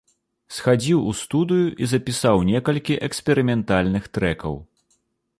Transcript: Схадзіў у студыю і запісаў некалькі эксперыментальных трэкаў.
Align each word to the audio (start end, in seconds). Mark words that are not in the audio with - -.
Схадзіў 0.59 1.01
у 1.09 1.11
студыю 1.17 1.67
і 1.85 1.89
запісаў 1.91 2.41
некалькі 2.51 2.97
эксперыментальных 3.09 4.03
трэкаў. 4.19 4.57